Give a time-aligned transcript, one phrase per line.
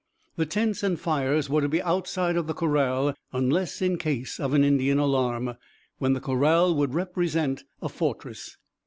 [0.35, 4.55] The tents and fires were to be outside of the corral unless in case of
[4.55, 5.53] an Indian alarm,
[5.99, 8.57] when the corral would represent a fortress.